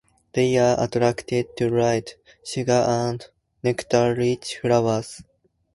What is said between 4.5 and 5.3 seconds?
flowers.